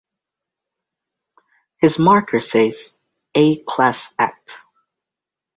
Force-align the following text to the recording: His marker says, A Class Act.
His 1.79 1.99
marker 1.99 2.39
says, 2.39 2.97
A 3.35 3.59
Class 3.61 4.11
Act. 4.17 4.57